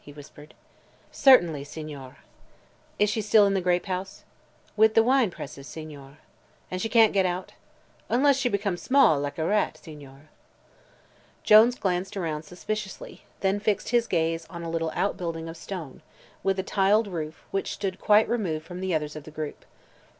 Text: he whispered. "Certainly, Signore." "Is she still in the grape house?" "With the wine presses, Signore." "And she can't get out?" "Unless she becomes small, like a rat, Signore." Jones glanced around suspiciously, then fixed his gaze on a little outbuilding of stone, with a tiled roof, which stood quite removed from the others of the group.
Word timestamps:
he 0.00 0.12
whispered. 0.12 0.54
"Certainly, 1.10 1.64
Signore." 1.64 2.18
"Is 3.00 3.10
she 3.10 3.20
still 3.20 3.46
in 3.48 3.54
the 3.54 3.60
grape 3.60 3.86
house?" 3.86 4.22
"With 4.76 4.94
the 4.94 5.02
wine 5.02 5.28
presses, 5.32 5.66
Signore." 5.66 6.18
"And 6.70 6.80
she 6.80 6.88
can't 6.88 7.12
get 7.12 7.26
out?" 7.26 7.54
"Unless 8.08 8.36
she 8.36 8.48
becomes 8.48 8.80
small, 8.80 9.18
like 9.18 9.38
a 9.38 9.44
rat, 9.44 9.76
Signore." 9.82 10.28
Jones 11.42 11.74
glanced 11.76 12.16
around 12.16 12.44
suspiciously, 12.44 13.24
then 13.40 13.58
fixed 13.58 13.88
his 13.88 14.06
gaze 14.06 14.46
on 14.48 14.62
a 14.62 14.70
little 14.70 14.92
outbuilding 14.94 15.48
of 15.48 15.56
stone, 15.56 16.02
with 16.44 16.60
a 16.60 16.62
tiled 16.62 17.08
roof, 17.08 17.42
which 17.50 17.72
stood 17.72 17.98
quite 17.98 18.28
removed 18.28 18.64
from 18.64 18.78
the 18.80 18.94
others 18.94 19.16
of 19.16 19.24
the 19.24 19.32
group. 19.32 19.64